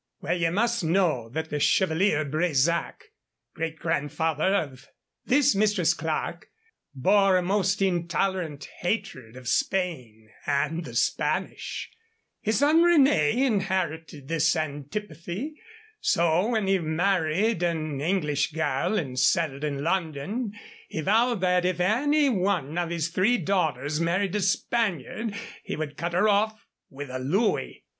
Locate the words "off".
26.27-26.65